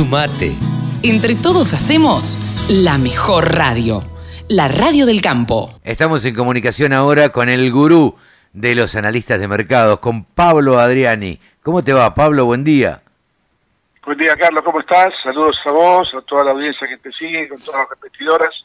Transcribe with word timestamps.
Sumate. 0.00 0.54
Entre 1.02 1.34
todos 1.34 1.74
hacemos 1.74 2.38
la 2.70 2.96
mejor 2.96 3.54
radio, 3.54 4.02
la 4.48 4.66
radio 4.66 5.04
del 5.04 5.20
campo. 5.20 5.78
Estamos 5.84 6.24
en 6.24 6.34
comunicación 6.34 6.94
ahora 6.94 7.28
con 7.28 7.50
el 7.50 7.70
gurú 7.70 8.14
de 8.54 8.74
los 8.74 8.94
analistas 8.94 9.38
de 9.40 9.46
mercados, 9.46 10.00
con 10.00 10.24
Pablo 10.24 10.78
Adriani. 10.78 11.38
¿Cómo 11.62 11.84
te 11.84 11.92
va, 11.92 12.14
Pablo? 12.14 12.46
Buen 12.46 12.64
día. 12.64 13.02
Buen 14.02 14.16
día, 14.16 14.34
Carlos, 14.38 14.62
¿cómo 14.64 14.80
estás? 14.80 15.12
Saludos 15.22 15.60
a 15.66 15.70
vos, 15.70 16.14
a 16.14 16.22
toda 16.22 16.44
la 16.44 16.52
audiencia 16.52 16.88
que 16.88 16.96
te 16.96 17.12
sigue, 17.12 17.46
con 17.50 17.58
todas 17.60 17.80
las 17.80 17.90
repetidoras. 17.90 18.64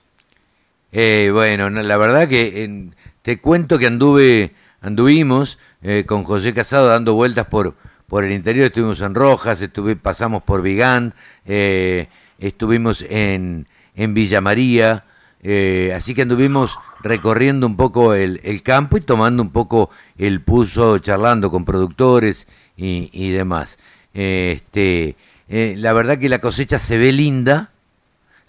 Eh, 0.93 1.31
bueno, 1.33 1.69
la 1.69 1.97
verdad 1.97 2.29
que 2.29 2.89
te 3.23 3.41
cuento 3.41 3.77
que 3.77 3.87
anduve, 3.87 4.55
anduvimos 4.79 5.59
eh, 5.81 6.05
con 6.07 6.23
José 6.23 6.53
Casado 6.53 6.87
dando 6.87 7.13
vueltas 7.13 7.47
por, 7.47 7.75
por 8.07 8.23
el 8.23 8.31
interior, 8.31 8.65
estuvimos 8.67 9.01
en 9.01 9.15
Rojas, 9.15 9.59
pasamos 10.01 10.43
por 10.43 10.61
Vigán, 10.61 11.13
eh, 11.45 12.07
estuvimos 12.39 13.03
en, 13.09 13.67
en 13.95 14.13
Villa 14.13 14.41
María, 14.41 15.05
eh, 15.41 15.93
así 15.95 16.13
que 16.15 16.23
anduvimos 16.23 16.77
recorriendo 17.01 17.67
un 17.67 17.77
poco 17.77 18.13
el, 18.13 18.41
el, 18.43 18.63
campo 18.63 18.97
y 18.97 19.01
tomando 19.01 19.43
un 19.43 19.51
poco 19.51 19.89
el 20.17 20.41
pulso, 20.41 20.97
charlando 20.99 21.51
con 21.51 21.65
productores 21.65 22.47
y, 22.77 23.09
y 23.13 23.31
demás. 23.31 23.77
este, 24.13 25.15
eh, 25.47 25.75
la 25.77 25.93
verdad 25.93 26.17
que 26.17 26.29
la 26.29 26.39
cosecha 26.39 26.79
se 26.79 26.97
ve 26.97 27.11
linda 27.11 27.69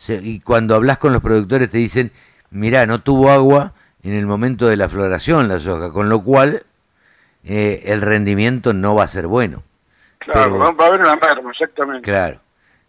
y 0.09 0.41
cuando 0.41 0.75
hablas 0.75 0.99
con 0.99 1.13
los 1.13 1.23
productores 1.23 1.71
te 1.71 1.79
dicen, 1.79 2.13
mirá, 2.51 2.87
no 2.87 3.01
tuvo 3.01 3.31
agua 3.31 3.75
en 4.03 4.13
el 4.13 4.27
momento 4.27 4.67
de 4.67 4.77
la 4.77 4.89
floración 4.89 5.49
la 5.49 5.61
soja, 5.61 5.91
con 5.91 6.09
lo 6.09 6.23
cual 6.23 6.65
eh, 7.47 7.85
el 7.87 8.01
rendimiento 8.01 8.75
no 8.75 8.97
va 8.97 9.05
a 9.05 9.09
ser 9.09 9.29
bueno. 9.29 9.63
Claro, 10.19 10.53
pero, 10.53 10.77
va 10.77 10.85
a 10.85 10.89
haber 10.89 11.01
una 11.01 11.15
merma, 11.15 11.51
exactamente. 11.53 12.03
Claro, 12.03 12.41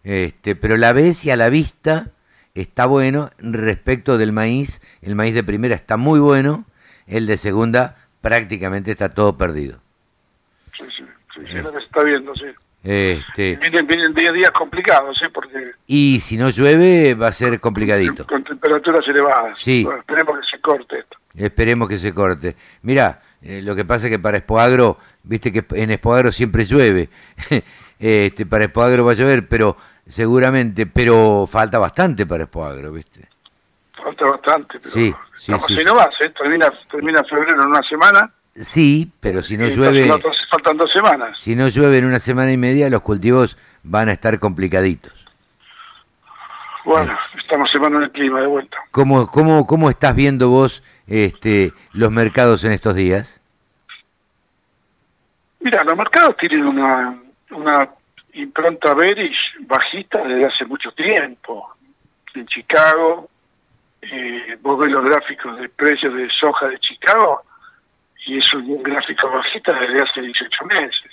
este, 0.02 0.56
pero 0.56 0.76
la 0.76 0.92
ves 0.92 1.24
y 1.24 1.30
a 1.30 1.36
la 1.36 1.48
vista 1.48 2.08
está 2.54 2.86
bueno 2.86 3.30
respecto 3.38 4.18
del 4.18 4.32
maíz, 4.32 4.82
el 5.00 5.14
maíz 5.14 5.34
de 5.34 5.44
primera 5.44 5.76
está 5.76 5.96
muy 5.96 6.18
bueno, 6.18 6.64
el 7.06 7.26
de 7.26 7.36
segunda 7.38 7.96
prácticamente 8.20 8.90
está 8.90 9.14
todo 9.14 9.38
perdido. 9.38 9.78
Sí, 10.76 10.84
sí, 10.96 11.04
sí, 11.34 11.40
sí 11.46 11.58
lo 11.58 11.72
que 11.72 11.78
se 11.78 11.84
está 11.84 12.02
viendo, 12.02 12.34
sí. 12.34 12.46
Este, 12.82 13.56
vienen, 13.56 13.86
vienen 13.86 14.14
días, 14.14 14.34
días 14.34 14.50
complicados, 14.50 15.18
¿sí? 15.18 15.26
Porque 15.32 15.72
y 15.86 16.18
si 16.20 16.36
no 16.36 16.50
llueve 16.50 17.14
va 17.14 17.28
a 17.28 17.32
ser 17.32 17.60
complicadito. 17.60 18.26
Con, 18.26 18.42
con 18.42 18.44
temperaturas 18.44 19.06
elevadas. 19.06 19.58
Sí. 19.58 19.84
Bueno, 19.84 20.00
esperemos 20.00 20.38
que 20.40 20.46
se 20.46 20.60
corte 20.60 20.98
esto. 20.98 21.18
Esperemos 21.34 21.88
que 21.88 21.98
se 21.98 22.14
corte. 22.14 22.56
Mira, 22.82 23.20
eh, 23.42 23.62
lo 23.62 23.76
que 23.76 23.84
pasa 23.84 24.06
es 24.06 24.10
que 24.10 24.18
para 24.18 24.38
Espoagro, 24.38 24.98
viste 25.22 25.52
que 25.52 25.64
en 25.80 25.90
Espoagro 25.90 26.32
siempre 26.32 26.64
llueve. 26.64 27.08
este, 27.98 28.46
para 28.46 28.64
Espoagro 28.64 29.04
va 29.04 29.12
a 29.12 29.14
llover, 29.14 29.46
pero 29.46 29.76
seguramente, 30.06 30.86
pero 30.86 31.46
falta 31.50 31.78
bastante 31.78 32.26
para 32.26 32.44
Espoagro, 32.44 32.92
viste. 32.92 33.28
Falta 33.96 34.24
bastante, 34.26 34.78
pero 34.80 34.94
sí, 34.94 35.14
sí, 35.36 35.52
no, 35.52 35.60
sí. 35.66 35.76
si 35.76 35.84
no 35.84 35.94
vas, 35.94 36.14
¿eh? 36.20 36.32
termina, 36.36 36.72
termina 36.90 37.22
febrero 37.24 37.60
en 37.60 37.68
una 37.68 37.82
semana. 37.82 38.32
Sí, 38.54 39.10
pero 39.20 39.42
si 39.42 39.56
no 39.56 39.68
llueve, 39.68 40.08
faltan 40.50 40.76
dos 40.76 40.90
semanas. 40.90 41.38
si 41.38 41.54
no 41.54 41.68
llueve 41.68 41.98
en 41.98 42.06
una 42.06 42.18
semana 42.18 42.52
y 42.52 42.56
media, 42.56 42.90
los 42.90 43.02
cultivos 43.02 43.56
van 43.84 44.08
a 44.08 44.12
estar 44.12 44.38
complicaditos. 44.40 45.27
Bueno, 46.88 47.18
estamos 47.36 47.70
semana 47.70 47.98
en 47.98 48.04
el 48.04 48.10
clima 48.10 48.40
de 48.40 48.46
vuelta. 48.46 48.78
¿Cómo, 48.92 49.26
cómo, 49.26 49.66
cómo 49.66 49.90
estás 49.90 50.16
viendo 50.16 50.48
vos 50.48 50.82
este, 51.06 51.74
los 51.92 52.10
mercados 52.10 52.64
en 52.64 52.72
estos 52.72 52.94
días? 52.94 53.42
Mira, 55.60 55.84
los 55.84 55.94
mercados 55.98 56.34
tienen 56.38 56.64
una, 56.64 57.14
una 57.50 57.90
impronta 58.32 58.94
bearish 58.94 59.52
bajista 59.66 60.24
desde 60.24 60.46
hace 60.46 60.64
mucho 60.64 60.90
tiempo. 60.92 61.76
En 62.34 62.46
Chicago, 62.46 63.28
eh, 64.00 64.56
vos 64.62 64.78
ves 64.78 64.90
los 64.90 65.04
gráficos 65.04 65.60
de 65.60 65.68
precios 65.68 66.14
de 66.14 66.30
soja 66.30 66.68
de 66.68 66.78
Chicago 66.78 67.42
y 68.24 68.38
es 68.38 68.54
un 68.54 68.82
gráfico 68.82 69.28
bajista 69.30 69.74
desde 69.78 70.00
hace 70.00 70.22
18 70.22 70.64
meses. 70.64 71.12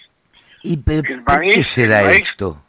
¿Y 0.63 0.75
El 0.89 1.03
qué 1.03 1.17
maíz, 1.17 1.67
se 1.67 1.85
da 1.85 1.99
el 1.99 2.07
maíz. 2.07 2.29
esto? 2.29 2.63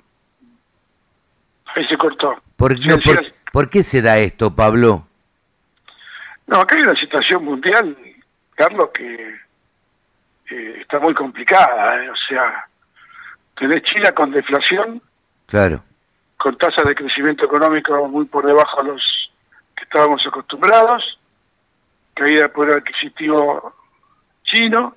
Ahí 1.66 1.84
se 1.84 1.97
cortó. 1.97 2.42
¿Por, 2.56 2.78
no, 2.87 2.97
por- 3.53 3.71
qué 3.71 3.83
se 3.83 4.03
da 4.03 4.19
esto, 4.19 4.55
Pablo? 4.55 5.06
No, 6.47 6.61
acá 6.61 6.77
hay 6.77 6.83
una 6.83 6.97
situación 6.97 7.44
mundial, 7.44 7.97
Carlos, 8.55 8.91
que 8.94 9.37
eh, 10.50 10.78
está 10.81 10.99
muy 11.00 11.12
complicada. 11.15 12.05
¿eh? 12.05 12.11
O 12.11 12.17
sea, 12.17 12.67
tenés 13.56 13.83
China 13.83 14.12
con 14.12 14.31
deflación, 14.31 15.03
Claro, 15.47 15.83
con 16.39 16.56
tasas 16.59 16.84
de 16.87 16.94
crecimiento 16.94 17.44
económico 17.44 18.06
muy 18.09 18.25
por 18.27 18.47
debajo 18.47 18.83
de 18.83 18.93
los 18.93 19.33
que 19.75 19.84
estábamos 19.84 20.27
acostumbrados, 20.27 21.19
caída 22.15 22.43
de 22.43 22.49
poder 22.49 22.78
adquisitivo 22.78 23.75
chino. 24.44 24.97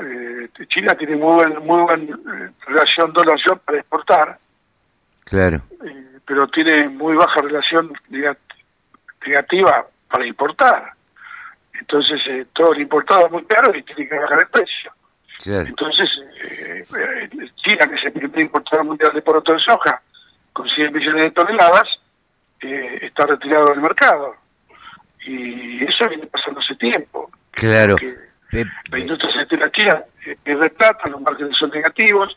Eh, 0.00 0.48
China 0.68 0.94
tiene 0.96 1.16
muy 1.16 1.34
buen, 1.34 1.58
muy 1.66 1.82
buen 1.82 2.02
eh, 2.10 2.50
relación 2.66 3.12
dólar-yuan 3.12 3.60
para 3.64 3.78
exportar, 3.78 4.38
claro, 5.24 5.62
eh, 5.84 6.18
pero 6.26 6.46
tiene 6.48 6.88
muy 6.88 7.16
baja 7.16 7.40
relación 7.42 7.92
negat- 8.10 8.38
negativa 9.26 9.86
para 10.08 10.26
importar. 10.26 10.92
Entonces, 11.78 12.22
eh, 12.28 12.46
todo 12.52 12.72
el 12.72 12.80
importado 12.82 13.26
es 13.26 13.32
muy 13.32 13.44
caro 13.44 13.74
y 13.76 13.82
tiene 13.82 14.08
que 14.08 14.18
bajar 14.18 14.40
el 14.40 14.48
precio. 14.48 14.92
claro. 15.42 15.66
Entonces, 15.68 16.20
eh, 16.42 16.84
China, 17.56 17.86
que 17.88 17.94
es 17.96 18.04
el 18.04 18.12
primer 18.12 18.38
importador 18.40 18.84
mundial 18.86 19.12
de 19.12 19.22
poroto 19.22 19.52
de 19.52 19.58
soja, 19.58 20.00
con 20.52 20.68
100 20.68 20.92
millones 20.92 21.22
de 21.22 21.30
toneladas, 21.32 22.00
eh, 22.60 23.00
está 23.02 23.26
retirado 23.26 23.66
del 23.66 23.80
mercado. 23.80 24.36
Y 25.26 25.82
eso 25.84 26.08
viene 26.08 26.26
pasando 26.26 26.60
hace 26.60 26.74
tiempo. 26.76 27.30
Claro. 27.50 27.96
Pe- 27.96 28.64
la 28.90 28.98
industria 28.98 29.30
aceitera 29.30 29.70
china 29.72 30.04
eh, 30.24 30.36
pierde 30.42 30.70
plata, 30.70 31.08
los 31.08 31.20
márgenes 31.20 31.56
son 31.56 31.70
negativos, 31.70 32.36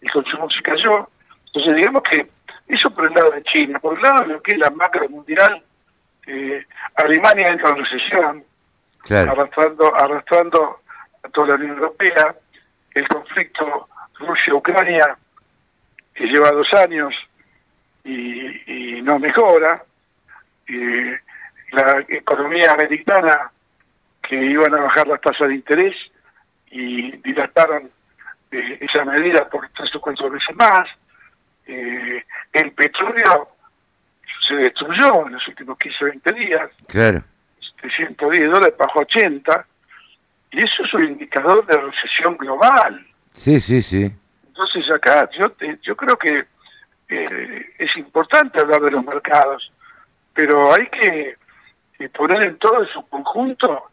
el 0.00 0.10
consumo 0.10 0.48
se 0.48 0.62
cayó. 0.62 1.10
Entonces, 1.58 1.76
digamos 1.76 2.02
que 2.04 2.28
eso 2.68 2.88
por 2.90 3.06
el 3.06 3.14
lado 3.14 3.32
de 3.32 3.42
China. 3.42 3.80
Por 3.80 3.96
el 3.96 4.02
lado 4.02 4.20
de 4.20 4.34
lo 4.34 4.42
que 4.42 4.52
es 4.52 4.58
la 4.58 4.70
macro 4.70 5.08
mundial, 5.08 5.60
eh, 6.24 6.64
Alemania 6.94 7.48
entra 7.48 7.70
en 7.70 7.78
recesión, 7.78 8.44
claro, 8.98 9.32
arrastrando, 9.32 9.92
arrastrando 9.92 10.80
a 11.24 11.28
toda 11.30 11.48
la 11.48 11.54
Unión 11.54 11.70
Europea, 11.72 12.32
el 12.94 13.08
conflicto 13.08 13.88
Rusia-Ucrania, 14.20 15.18
que 16.14 16.26
lleva 16.26 16.52
dos 16.52 16.72
años 16.74 17.12
y, 18.04 18.98
y 18.98 19.02
no 19.02 19.18
mejora, 19.18 19.82
y 20.68 21.10
la 21.72 22.04
economía 22.06 22.70
americana, 22.72 23.50
que 24.22 24.36
iban 24.36 24.74
a 24.74 24.82
bajar 24.82 25.08
las 25.08 25.20
tasas 25.20 25.48
de 25.48 25.56
interés 25.56 25.96
y 26.70 27.16
dilataron 27.16 27.90
eh, 28.52 28.78
esa 28.80 29.04
medida 29.04 29.48
por 29.48 29.68
tres 29.70 29.92
o 29.96 30.00
cuatro 30.00 30.30
veces 30.30 30.54
más, 30.54 30.88
eh, 31.68 32.24
el 32.52 32.72
petróleo 32.72 33.48
se 34.40 34.54
destruyó 34.56 35.26
en 35.26 35.34
los 35.34 35.46
últimos 35.48 35.78
15 35.78 36.04
o 36.04 36.06
20 36.08 36.32
días, 36.32 36.70
claro. 36.88 37.22
de 37.82 37.90
110 37.90 38.50
dólares 38.50 38.74
bajó 38.78 39.00
a 39.00 39.02
80, 39.02 39.66
y 40.50 40.62
eso 40.62 40.82
es 40.84 40.94
un 40.94 41.04
indicador 41.04 41.64
de 41.66 41.76
recesión 41.76 42.36
global. 42.36 43.06
Sí, 43.34 43.60
sí, 43.60 43.82
sí. 43.82 44.10
Entonces 44.46 44.90
acá 44.90 45.28
yo, 45.38 45.50
te- 45.52 45.78
yo 45.82 45.96
creo 45.96 46.16
que 46.18 46.46
eh, 47.08 47.74
es 47.78 47.96
importante 47.96 48.60
hablar 48.60 48.80
de 48.80 48.90
los 48.90 49.04
mercados, 49.04 49.70
pero 50.34 50.72
hay 50.74 50.86
que 50.88 51.36
eh, 51.98 52.08
poner 52.10 52.42
en 52.42 52.58
todo 52.58 52.84
su 52.86 53.06
conjunto 53.08 53.90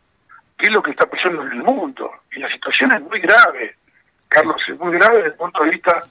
qué 0.57 0.67
es 0.67 0.71
lo 0.73 0.81
que 0.81 0.91
está 0.91 1.05
pasando 1.05 1.41
en 1.43 1.51
el 1.51 1.63
mundo. 1.63 2.09
Y 2.31 2.39
la 2.39 2.49
situación 2.49 2.91
es 2.93 3.01
muy 3.01 3.19
grave, 3.19 3.75
Carlos, 4.29 4.63
es 4.67 4.77
muy 4.79 4.93
grave 4.97 5.17
desde 5.17 5.29
el 5.29 5.35
punto 5.35 5.63
de 5.63 5.71
vista 5.71 6.03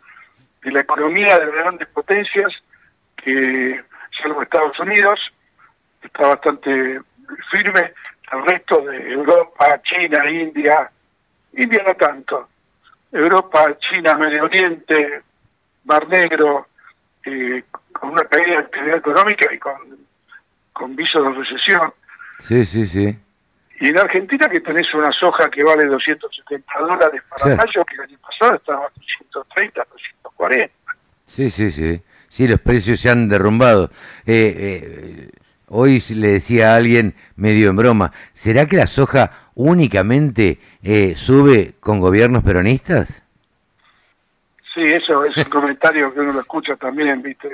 de 0.64 0.72
la 0.72 0.80
economía 0.80 1.38
de 1.38 1.46
las 1.46 1.54
grandes 1.54 1.88
potencias, 1.88 2.52
que 3.16 3.82
salvo 4.20 4.42
Estados 4.42 4.78
Unidos, 4.80 5.32
está 6.02 6.28
bastante 6.28 7.00
firme, 7.50 7.92
el 8.32 8.44
resto 8.46 8.80
de 8.80 9.12
Europa, 9.12 9.80
China, 9.82 10.28
India, 10.28 10.90
India 11.52 11.82
no 11.86 11.94
tanto, 11.94 12.48
Europa, 13.12 13.76
China, 13.78 14.14
Medio 14.16 14.44
Oriente, 14.44 15.22
Mar 15.84 16.08
Negro, 16.08 16.66
eh, 17.24 17.62
con 17.92 18.10
una 18.10 18.24
caída 18.24 18.52
de 18.52 18.56
actividad 18.58 18.96
económica 18.96 19.52
y 19.52 19.58
con, 19.58 19.76
con 20.72 20.96
viso 20.96 21.22
de 21.22 21.30
recesión. 21.30 21.92
Sí, 22.38 22.64
sí, 22.64 22.86
sí. 22.86 23.16
Y 23.80 23.88
en 23.90 23.98
Argentina 23.98 24.48
que 24.48 24.60
tenés 24.60 24.92
una 24.94 25.12
soja 25.12 25.50
que 25.50 25.62
vale 25.62 25.84
270 25.84 26.78
dólares 26.80 27.22
para 27.28 27.42
Sí. 27.42 27.50
mayo, 27.56 27.84
que 27.84 27.94
el 27.96 28.00
año 28.02 28.18
pasado 28.18 28.54
estaba 28.54 28.86
a 28.86 28.90
230, 28.96 29.84
240. 30.48 30.74
Sí, 31.26 31.50
sí, 31.50 31.70
sí. 31.70 32.02
Sí, 32.28 32.48
los 32.48 32.60
precios 32.60 33.00
se 33.00 33.10
han 33.10 33.28
derrumbado. 33.28 33.90
Eh, 34.26 34.54
eh, 34.56 35.30
hoy 35.68 36.02
le 36.14 36.32
decía 36.32 36.72
a 36.72 36.76
alguien, 36.76 37.14
medio 37.36 37.70
en 37.70 37.76
broma, 37.76 38.12
¿será 38.32 38.66
que 38.66 38.76
la 38.76 38.86
soja 38.86 39.30
únicamente 39.54 40.58
eh, 40.82 41.14
sube 41.16 41.74
con 41.80 42.00
gobiernos 42.00 42.42
peronistas? 42.42 43.22
Sí, 44.74 44.82
eso 44.82 45.24
es 45.24 45.36
un 45.36 45.44
comentario 45.44 46.12
que 46.12 46.20
uno 46.20 46.32
lo 46.32 46.40
escucha 46.40 46.74
también, 46.74 47.22
¿viste? 47.22 47.48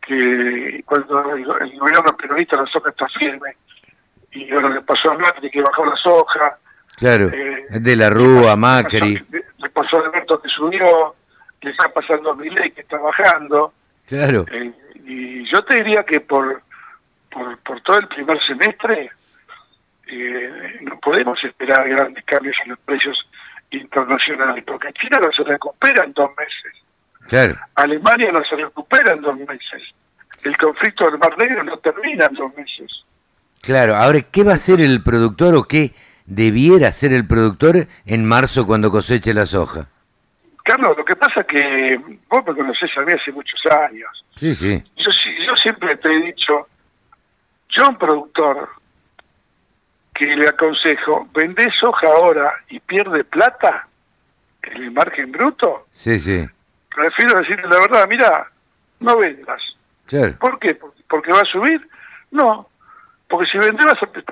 Que 0.00 0.82
cuando 0.84 1.34
el, 1.36 1.42
el 1.42 1.78
gobierno 1.78 2.16
peronista 2.16 2.56
la 2.56 2.66
soja 2.66 2.90
está 2.90 3.06
firme, 3.08 3.56
y 4.32 4.50
bueno, 4.50 4.70
le 4.70 4.80
pasó 4.82 5.12
a 5.12 5.18
Macri 5.18 5.50
que 5.50 5.62
bajó 5.62 5.86
la 5.86 5.96
soja. 5.96 6.58
Claro, 6.96 7.30
eh, 7.32 7.64
de 7.70 7.96
la 7.96 8.10
Rúa, 8.10 8.56
Macri. 8.56 9.24
Le, 9.30 9.44
le 9.58 9.70
pasó 9.70 9.98
a 9.98 10.06
Alberto 10.06 10.42
que 10.42 10.48
subió, 10.48 11.14
le 11.62 11.70
está 11.70 11.92
pasando 11.92 12.30
a 12.30 12.34
Milei 12.34 12.70
que 12.70 12.82
está 12.82 12.98
bajando. 12.98 13.72
Claro, 14.06 14.46
Eh, 14.50 14.72
y 15.04 15.44
yo 15.44 15.62
te 15.64 15.76
diría 15.76 16.04
que 16.04 16.20
por, 16.20 16.62
por, 17.30 17.58
por 17.58 17.80
todo 17.82 17.98
el 17.98 18.08
primer 18.08 18.40
semestre 18.42 19.10
eh, 20.06 20.78
no 20.82 20.98
podemos 21.00 21.42
esperar 21.44 21.88
grandes 21.88 22.24
cambios 22.24 22.56
en 22.64 22.70
los 22.70 22.78
precios 22.80 23.28
internacionales, 23.70 24.64
porque 24.66 24.92
China 24.94 25.18
no 25.20 25.32
se 25.32 25.44
recupera 25.44 26.04
en 26.04 26.12
dos 26.14 26.30
meses, 26.36 26.72
claro. 27.26 27.56
Alemania 27.74 28.32
no 28.32 28.42
se 28.44 28.56
recupera 28.56 29.12
en 29.12 29.20
dos 29.20 29.36
meses, 29.38 29.82
el 30.44 30.56
conflicto 30.56 31.04
del 31.10 31.18
Mar 31.18 31.36
Negro 31.36 31.62
no 31.64 31.78
termina 31.78 32.26
en 32.26 32.34
dos 32.34 32.54
meses. 32.56 33.04
Claro, 33.60 33.96
ahora, 33.96 34.22
¿qué 34.22 34.44
va 34.44 34.52
a 34.52 34.54
hacer 34.54 34.80
el 34.80 35.02
productor 35.02 35.54
o 35.54 35.64
qué 35.64 35.92
debiera 36.24 36.88
hacer 36.88 37.12
el 37.12 37.26
productor 37.26 37.88
en 38.06 38.24
marzo 38.24 38.66
cuando 38.66 38.90
coseche 38.90 39.34
la 39.34 39.44
soja? 39.46 39.88
Carlos, 40.68 40.98
lo 40.98 41.02
que 41.04 41.16
pasa 41.16 41.40
es 41.40 41.46
que 41.46 41.98
vos 42.28 42.44
me 42.46 42.54
conocés 42.54 42.94
a 42.98 43.00
mí 43.00 43.10
hace 43.14 43.32
muchos 43.32 43.64
años. 43.72 44.22
Sí, 44.36 44.54
sí, 44.54 44.84
Yo, 44.96 45.10
sí- 45.10 45.34
yo 45.46 45.56
siempre 45.56 45.96
te 45.96 46.08
he 46.14 46.20
dicho, 46.24 46.68
yo 47.70 47.84
a 47.86 47.88
un 47.88 47.96
productor 47.96 48.68
que 50.14 50.26
le 50.36 50.46
aconsejo, 50.46 51.26
vende 51.32 51.70
soja 51.70 52.06
ahora 52.08 52.52
y 52.68 52.80
pierde 52.80 53.24
plata 53.24 53.88
en 54.62 54.82
el 54.82 54.90
margen 54.90 55.32
bruto, 55.32 55.86
sí, 55.90 56.18
sí, 56.18 56.46
prefiero 56.94 57.38
decirle 57.38 57.66
la 57.66 57.80
verdad, 57.80 58.06
mira, 58.06 58.50
no 59.00 59.16
vendas. 59.16 59.62
claro, 60.04 60.34
¿Por 60.38 60.58
qué? 60.58 60.74
¿Por- 60.74 60.92
¿Porque 61.08 61.32
va 61.32 61.40
a 61.40 61.44
subir? 61.46 61.88
No, 62.30 62.68
porque 63.26 63.46
si 63.46 63.56
vendes 63.56 63.86
vas 63.86 64.02
a 64.02 64.06
perder. 64.06 64.24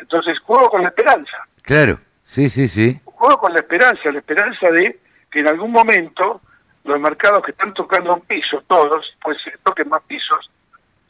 Entonces 0.00 0.38
juego 0.38 0.70
con 0.70 0.82
la 0.82 0.88
esperanza, 0.90 1.38
claro, 1.62 1.98
sí, 2.22 2.48
sí, 2.48 2.68
sí, 2.68 3.00
juego 3.04 3.36
con 3.40 3.52
la 3.52 3.58
esperanza, 3.58 4.12
la 4.12 4.18
esperanza 4.20 4.70
de 4.70 5.00
que 5.36 5.40
en 5.40 5.48
algún 5.48 5.70
momento 5.70 6.40
los 6.84 6.98
mercados 6.98 7.44
que 7.44 7.50
están 7.50 7.74
tocando 7.74 8.14
un 8.14 8.22
piso, 8.22 8.64
todos, 8.66 9.14
pues 9.22 9.36
se 9.42 9.50
toquen 9.62 9.86
más 9.90 10.00
pisos, 10.04 10.50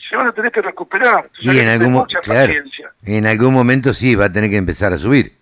se 0.09 0.17
van 0.17 0.27
a 0.27 0.33
tener 0.33 0.51
que 0.51 0.63
recuperar. 0.63 1.31
y 1.39 1.57
en 1.61 1.69
algún, 1.69 1.93
mucha 1.93 2.19
claro, 2.23 2.47
paciencia. 2.49 2.91
en 3.05 3.25
algún 3.25 3.55
momento 3.55 3.95
sí 3.95 4.17
va 4.17 4.25
a 4.25 4.33
tener 4.33 4.51
que 4.51 4.57
empezar 4.57 4.93
a 4.93 4.99
subir, 4.99 5.33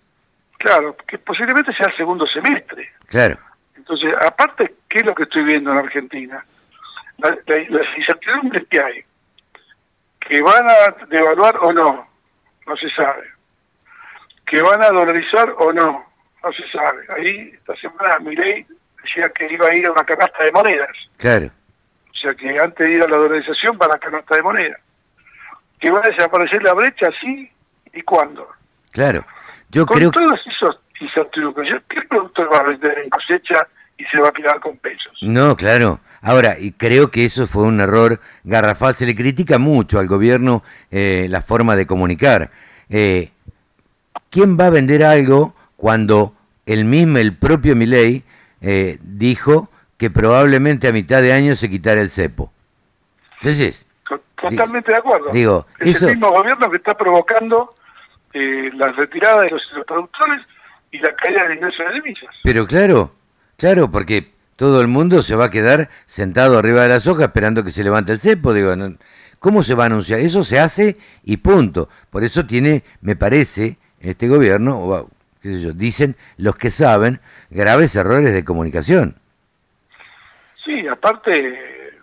Claro, 0.59 0.95
que 1.07 1.17
posiblemente 1.17 1.73
sea 1.73 1.87
el 1.87 1.95
segundo 1.95 2.27
semestre. 2.27 2.91
claro, 3.07 3.39
Entonces, 3.75 4.13
aparte, 4.21 4.75
¿qué 4.87 4.99
es 4.99 5.05
lo 5.07 5.15
que 5.15 5.23
estoy 5.23 5.43
viendo 5.43 5.71
en 5.71 5.79
Argentina? 5.79 6.45
La- 7.17 7.35
la- 7.47 7.69
las 7.69 7.97
incertidumbres 7.97 8.65
que 8.69 8.79
hay, 8.81 9.03
que 10.19 10.41
van 10.43 10.67
a 10.69 11.05
devaluar 11.07 11.57
o 11.57 11.73
no, 11.73 12.07
no 12.67 12.77
se 12.77 12.89
sabe. 12.91 13.23
Que 14.45 14.61
van 14.61 14.83
a 14.83 14.89
dolarizar 14.89 15.55
o 15.57 15.73
no, 15.73 16.05
no 16.43 16.53
se 16.53 16.67
sabe. 16.69 17.03
Ahí, 17.17 17.51
esta 17.55 17.75
semana, 17.77 18.19
Milei 18.19 18.65
decía 19.05 19.29
que 19.29 19.53
iba 19.53 19.67
a 19.67 19.75
ir 19.75 19.85
a 19.85 19.91
una 19.91 20.03
canasta 20.03 20.43
de 20.43 20.51
monedas. 20.51 20.89
claro, 21.17 21.49
O 22.11 22.17
sea, 22.17 22.33
que 22.33 22.59
antes 22.59 22.87
de 22.87 22.93
ir 22.93 23.03
a 23.03 23.07
la 23.07 23.17
dolarización, 23.17 23.77
va 23.81 23.85
a 23.85 23.89
la 23.89 23.99
canasta 23.99 24.35
de 24.35 24.41
monedas. 24.43 24.79
Que 25.79 25.91
va 25.91 25.99
a 26.03 26.09
desaparecer 26.09 26.63
la 26.63 26.73
brecha, 26.73 27.09
sí, 27.21 27.49
y 27.93 28.01
cuándo. 28.01 28.47
claro. 28.91 29.25
Yo 29.69 29.85
Con 29.85 29.97
creo 29.97 30.11
todos 30.11 30.39
esos 30.47 30.79
incertidumbres, 31.01 31.81
¿qué 31.89 32.01
productor 32.03 32.53
va 32.53 32.59
a 32.59 32.63
vender 32.63 32.97
en 32.99 33.09
cosecha 33.09 33.67
y 33.97 34.05
se 34.05 34.19
va 34.19 34.29
a 34.29 34.31
quedar 34.31 34.59
con 34.61 34.77
pesos? 34.77 35.11
No, 35.21 35.57
claro. 35.57 35.99
Ahora, 36.21 36.57
y 36.57 36.71
creo 36.71 37.11
que 37.11 37.25
eso 37.25 37.45
fue 37.45 37.63
un 37.63 37.81
error 37.81 38.21
garrafal. 38.43 38.95
Se 38.95 39.05
le 39.05 39.15
critica 39.15 39.57
mucho 39.57 39.99
al 39.99 40.07
gobierno 40.07 40.63
eh, 40.91 41.27
la 41.29 41.41
forma 41.41 41.75
de 41.75 41.85
comunicar. 41.87 42.51
Eh, 42.89 43.31
¿Quién 44.29 44.57
va 44.57 44.67
a 44.67 44.69
vender 44.69 45.03
algo 45.03 45.55
cuando 45.75 46.33
el 46.65 46.85
mismo, 46.85 47.17
el 47.17 47.35
propio 47.35 47.75
Milei, 47.75 48.23
eh, 48.61 48.97
dijo 49.01 49.69
que 49.97 50.09
probablemente 50.09 50.87
a 50.87 50.91
mitad 50.91 51.21
de 51.21 51.33
año 51.33 51.55
se 51.55 51.69
quitara 51.69 52.01
el 52.01 52.09
cepo? 52.09 52.51
Entonces, 53.41 53.85
To- 54.07 54.21
Totalmente 54.35 54.91
de 54.91 54.97
acuerdo. 54.97 55.31
digo, 55.31 55.65
es 55.79 55.95
eso- 55.95 56.07
el 56.07 56.17
mismo 56.17 56.31
gobierno 56.31 56.69
que 56.69 56.77
está 56.77 56.95
provocando 56.95 57.75
eh, 58.33 58.69
la 58.75 58.91
retirada 58.91 59.43
de 59.43 59.49
los, 59.51 59.63
productores 59.87 60.41
y 60.91 60.99
la 60.99 61.15
caída 61.15 61.47
de 61.47 61.55
ingresos 61.55 61.85
de 61.87 61.93
divisas. 61.93 62.29
pero 62.43 62.67
claro, 62.67 63.13
claro, 63.57 63.89
porque 63.89 64.31
todo 64.57 64.81
el 64.81 64.87
mundo 64.87 65.23
se 65.23 65.35
va 65.35 65.45
a 65.45 65.49
quedar 65.51 65.89
sentado 66.05 66.59
arriba 66.59 66.83
de 66.83 66.89
la 66.89 66.99
soja 66.99 67.25
esperando 67.25 67.63
que 67.63 67.71
se 67.71 67.83
levante 67.83 68.11
el 68.11 68.19
cepo. 68.19 68.53
Digo, 68.53 68.73
¿cómo 69.39 69.63
se 69.63 69.73
va 69.73 69.83
a 69.83 69.85
anunciar? 69.87 70.19
Eso 70.19 70.43
se 70.43 70.59
hace 70.59 70.97
y 71.23 71.37
punto. 71.37 71.89
Por 72.09 72.23
eso 72.23 72.45
tiene, 72.45 72.83
me 73.01 73.15
parece, 73.15 73.77
este 73.99 74.27
gobierno, 74.27 74.77
o, 74.79 75.09
qué 75.45 75.53
sé 75.55 75.61
yo, 75.61 75.73
dicen 75.73 76.15
los 76.37 76.55
que 76.55 76.71
saben, 76.71 77.19
graves 77.51 77.95
errores 77.95 78.33
de 78.33 78.43
comunicación. 78.43 79.15
Sí, 80.63 80.87
aparte, 80.87 81.99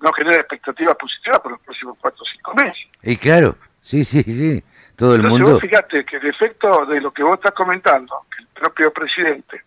no 0.00 0.12
genera 0.12 0.38
expectativas 0.38 0.96
positivas 0.96 1.38
por 1.38 1.52
los 1.52 1.60
próximos 1.60 1.96
cuatro 2.00 2.22
o 2.22 2.26
cinco 2.26 2.54
meses. 2.54 2.82
Y 3.04 3.16
claro, 3.16 3.56
sí, 3.80 4.04
sí, 4.04 4.22
sí, 4.24 4.64
todo 4.96 5.14
el 5.14 5.22
mundo... 5.22 5.52
vos 5.52 5.60
fíjate 5.60 6.04
que 6.04 6.16
el 6.16 6.26
efecto 6.26 6.84
de 6.86 7.00
lo 7.00 7.12
que 7.12 7.22
vos 7.22 7.36
estás 7.36 7.52
comentando, 7.52 8.26
que 8.34 8.42
el 8.42 8.48
propio 8.48 8.92
presidente 8.92 9.62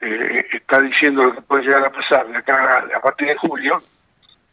eh, 0.00 0.46
está 0.50 0.80
diciendo 0.80 1.24
lo 1.24 1.34
que 1.34 1.42
puede 1.42 1.64
llegar 1.64 1.84
a 1.84 1.92
pasar 1.92 2.26
de 2.26 2.38
acá 2.38 2.86
a 2.94 3.00
partir 3.02 3.28
de 3.28 3.36
julio, 3.36 3.82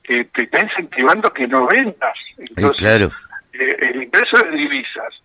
eh, 0.04 0.26
te 0.26 0.44
está 0.44 0.62
incentivando 0.62 1.32
que 1.32 1.48
no 1.48 1.68
vendas. 1.68 2.18
Eh, 2.38 2.46
Entonces, 2.50 2.84
claro, 2.84 3.12
eh, 3.54 3.78
el 3.80 4.04
ingreso 4.04 4.38
de 4.40 4.52
divisas, 4.52 5.22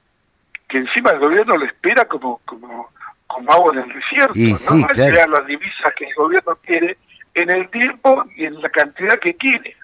que 0.70 0.78
encima 0.78 1.10
el 1.10 1.18
gobierno 1.18 1.56
lo 1.56 1.66
espera 1.66 2.04
como 2.06 2.40
como, 2.46 2.90
como 3.26 3.52
agua 3.52 3.72
en 3.74 3.80
el 3.90 3.92
desierto, 3.94 4.32
Y 4.38 4.52
¿no? 4.52 4.56
sí, 4.56 4.80
Va 4.80 4.86
a 4.86 4.92
claro. 4.92 5.12
crear 5.12 5.28
las 5.28 5.46
divisas 5.46 5.92
que 5.96 6.06
el 6.06 6.14
gobierno 6.14 6.56
quiere 6.64 6.96
en 7.34 7.50
el 7.50 7.68
tiempo 7.68 8.24
y 8.36 8.44
en 8.46 8.60
la 8.62 8.68
cantidad 8.70 9.18
que 9.18 9.34
quiere. 9.36 9.76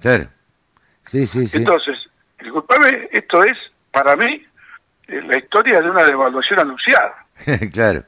claro. 0.00 0.28
Sí, 1.06 1.26
sí, 1.26 1.46
sí. 1.46 1.56
Entonces, 1.56 1.96
disculpame, 2.38 3.08
esto 3.12 3.42
es, 3.42 3.56
para 3.90 4.14
mí, 4.14 4.44
eh, 5.06 5.22
la 5.26 5.38
historia 5.38 5.80
de 5.80 5.90
una 5.90 6.04
devaluación 6.04 6.60
anunciada. 6.60 7.24
claro. 7.72 8.04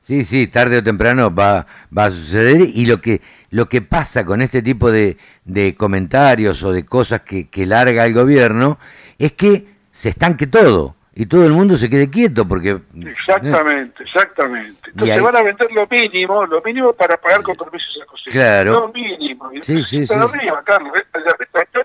Sí, 0.00 0.24
sí, 0.24 0.46
tarde 0.48 0.78
o 0.78 0.82
temprano 0.82 1.32
va, 1.34 1.66
va 1.96 2.04
a 2.06 2.10
suceder 2.10 2.60
y 2.62 2.86
lo 2.86 3.00
que, 3.00 3.20
lo 3.50 3.68
que 3.68 3.80
pasa 3.82 4.24
con 4.24 4.42
este 4.42 4.60
tipo 4.62 4.90
de, 4.90 5.16
de 5.44 5.74
comentarios 5.76 6.62
o 6.64 6.72
de 6.72 6.84
cosas 6.84 7.20
que, 7.22 7.48
que 7.48 7.64
larga 7.66 8.04
el 8.06 8.12
gobierno 8.14 8.78
es 9.18 9.32
que 9.32 9.66
se 9.92 10.08
estanque 10.10 10.46
todo 10.48 10.95
y 11.18 11.24
todo 11.24 11.46
el 11.46 11.52
mundo 11.52 11.78
se 11.78 11.88
quede 11.88 12.10
quieto 12.10 12.46
porque... 12.46 12.78
Exactamente, 12.94 14.02
exactamente. 14.02 14.80
Y 14.88 14.90
Entonces 14.90 15.16
ahí- 15.16 15.22
van 15.22 15.36
a 15.36 15.42
vender 15.42 15.72
lo 15.72 15.86
mínimo, 15.86 16.44
lo 16.44 16.60
mínimo 16.60 16.92
para 16.92 17.16
pagar 17.16 17.42
compromisos 17.42 17.98
a 18.02 18.04
cosecha. 18.06 18.30
Claro. 18.32 18.72
Lo 18.72 18.88
mínimo. 18.92 19.50
Y 19.50 19.62
Sí, 19.62 19.82
sí, 19.82 20.06
sí. 20.06 20.12
arriba, 20.14 20.62
Carlos, 20.62 20.92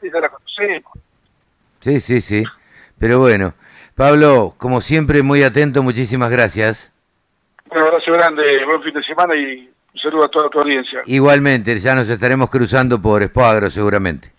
ya 0.04 0.20
la 0.20 0.30
conocemos. 0.30 0.92
Sí, 1.80 2.02
sí, 2.02 2.20
sí. 2.20 2.44
Pero 3.00 3.20
bueno, 3.20 3.54
Pablo, 3.96 4.54
como 4.58 4.82
siempre, 4.82 5.24
muy 5.24 5.44
atento, 5.44 5.82
muchísimas 5.82 6.30
gracias. 6.30 6.92
Un 7.70 7.78
abrazo 7.78 8.12
grande, 8.12 8.66
buen 8.66 8.84
fin 8.84 8.94
de 8.94 9.02
semana 9.04 9.34
y 9.34 9.72
un 9.94 10.00
saludo 10.00 10.26
a 10.26 10.30
toda 10.30 10.50
tu 10.50 10.60
audiencia. 10.60 11.04
Igualmente, 11.06 11.80
ya 11.80 11.96
nos 11.96 12.10
estaremos 12.10 12.50
cruzando 12.50 13.02
por 13.02 13.24
Expoagro 13.24 13.70
seguramente. 13.70 14.30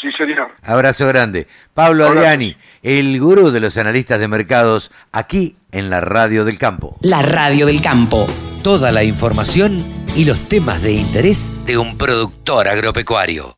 Sí, 0.00 0.12
señor. 0.12 0.52
Abrazo 0.62 1.06
grande. 1.06 1.46
Pablo. 1.72 2.06
Adriani, 2.06 2.56
el 2.82 3.18
gurú 3.18 3.50
de 3.50 3.60
los 3.60 3.76
analistas 3.78 4.20
de 4.20 4.28
mercados, 4.28 4.90
aquí 5.12 5.56
en 5.72 5.90
la 5.90 6.00
Radio 6.00 6.44
del 6.44 6.58
Campo. 6.58 6.96
La 7.00 7.22
radio 7.22 7.66
del 7.66 7.80
campo. 7.80 8.26
Toda 8.62 8.92
la 8.92 9.04
información 9.04 9.84
y 10.16 10.24
los 10.24 10.48
temas 10.48 10.82
de 10.82 10.92
interés 10.92 11.52
de 11.66 11.78
un 11.78 11.96
productor 11.96 12.68
agropecuario. 12.68 13.54